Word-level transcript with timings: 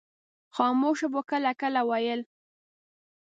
خاموش 0.55 0.99
به 1.13 1.21
کله 1.29 1.51
کله 1.61 1.81
ویل. 1.89 2.21